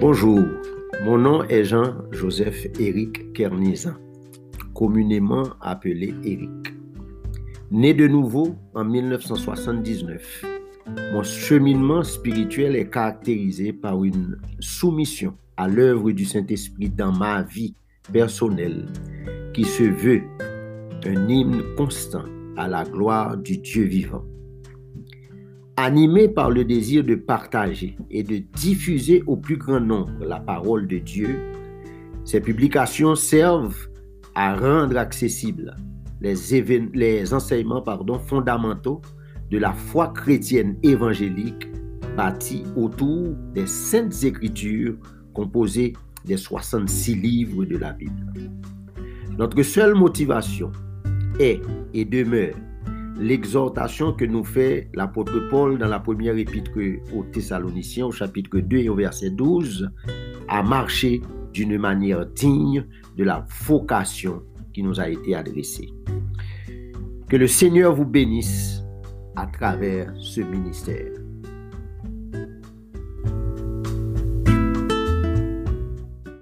[0.00, 0.40] Bonjour,
[1.04, 3.92] mon nom est Jean-Joseph Éric Kernizan,
[4.74, 6.72] communément appelé Éric.
[7.70, 10.46] Né de nouveau en 1979,
[11.12, 17.74] mon cheminement spirituel est caractérisé par une soumission à l'œuvre du Saint-Esprit dans ma vie
[18.10, 18.86] personnelle
[19.52, 20.22] qui se veut
[21.04, 22.24] un hymne constant
[22.56, 24.24] à la gloire du Dieu vivant.
[25.82, 30.86] Animé par le désir de partager et de diffuser au plus grand nombre la parole
[30.86, 31.40] de Dieu,
[32.22, 33.88] ces publications servent
[34.34, 35.74] à rendre accessibles
[36.20, 37.82] les, enseignements
[38.26, 39.00] fondamentaux
[39.50, 41.68] de la foi chrétienne évangélique
[42.14, 44.98] bâtie autour des saintes écritures
[45.32, 45.94] composées
[46.26, 48.50] des 66 livres de la Bible.
[49.38, 50.72] Notre seule motivation
[51.38, 51.62] est
[51.94, 52.54] et demeure
[53.20, 56.72] l'exhortation que nous fait l'apôtre Paul dans la première épître
[57.14, 59.90] aux Thessaloniciens au chapitre 2 et au verset 12
[60.48, 61.20] à marcher
[61.52, 65.90] d'une manière digne de la vocation qui nous a été adressée.
[67.28, 68.82] Que le Seigneur vous bénisse
[69.36, 71.19] à travers ce ministère.